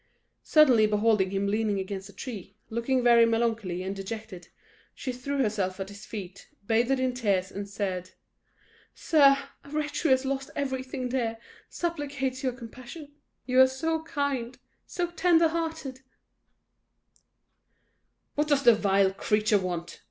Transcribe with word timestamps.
Suddenly 0.41 0.87
beholding 0.87 1.29
him 1.29 1.45
leaning 1.45 1.77
against 1.79 2.09
a 2.09 2.13
tree, 2.13 2.57
looking 2.71 3.03
very 3.03 3.23
melancholy 3.23 3.83
and 3.83 3.95
dejected, 3.95 4.47
she 4.95 5.11
threw 5.11 5.37
herself 5.37 5.79
at 5.79 5.89
his 5.89 6.07
feet, 6.07 6.47
bathed 6.65 6.99
in 6.99 7.13
tears, 7.13 7.51
and 7.51 7.69
said 7.69 8.09
"Sir, 8.95 9.37
a 9.63 9.69
wretch 9.69 10.01
who 10.01 10.09
has 10.09 10.25
lost 10.25 10.49
everything 10.55 11.07
dear, 11.09 11.37
supplicates 11.69 12.41
your 12.41 12.51
compassion. 12.53 13.13
You 13.45 13.61
are 13.61 13.67
so 13.67 14.01
kind 14.01 14.57
so 14.87 15.11
tender 15.11 15.49
hearted" 15.49 16.01
"What 18.33 18.47
does 18.47 18.63
the 18.63 18.73
vile 18.73 19.13
creature 19.13 19.59
want!" 19.59 19.99